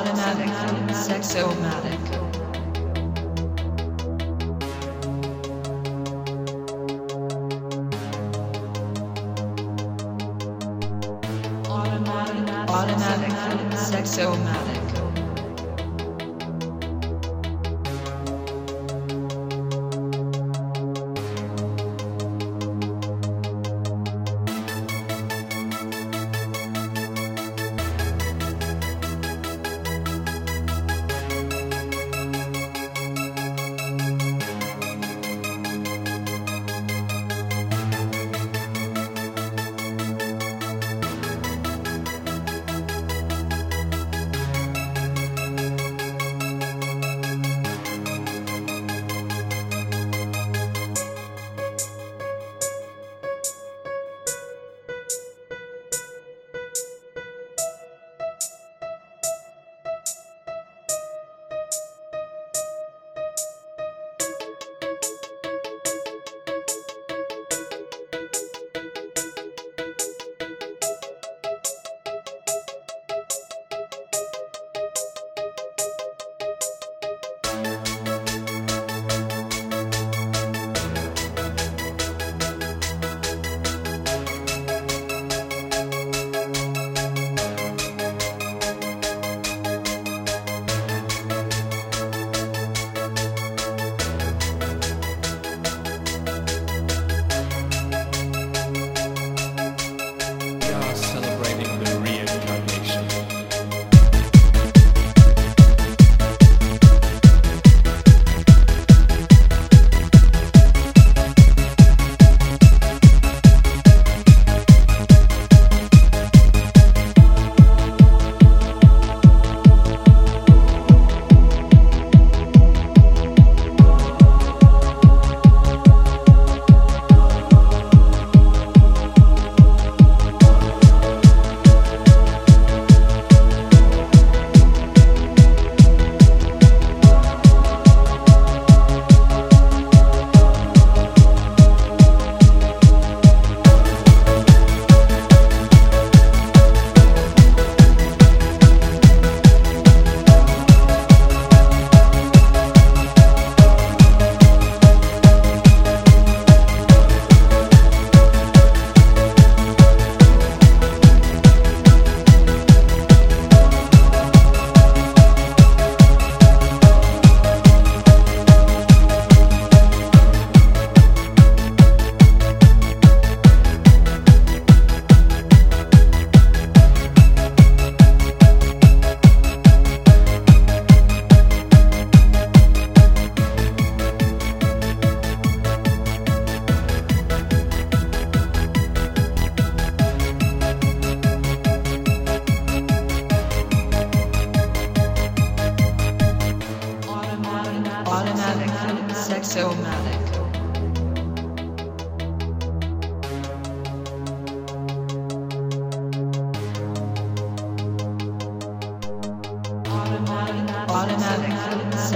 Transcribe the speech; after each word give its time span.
Automatic. 0.00 0.48
Sexomatic. 0.96 2.00
Automatic. 11.68 12.70
Automatic. 12.70 13.32
Sexomatic. 13.76 14.89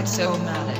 Automatic. 0.00 0.06
Sexomatic. 0.06 0.79